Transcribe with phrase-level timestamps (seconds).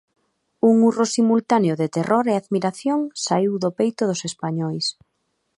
[0.69, 4.85] Un urro simultáneo de terror e admiración saíu do peito dos españois.